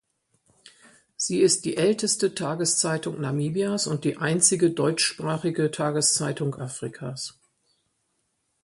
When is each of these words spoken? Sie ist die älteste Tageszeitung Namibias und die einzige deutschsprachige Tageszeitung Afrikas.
Sie 1.15 1.41
ist 1.41 1.63
die 1.63 1.77
älteste 1.77 2.33
Tageszeitung 2.33 3.21
Namibias 3.21 3.85
und 3.85 4.03
die 4.03 4.17
einzige 4.17 4.71
deutschsprachige 4.71 5.69
Tageszeitung 5.69 6.55
Afrikas. 6.59 7.39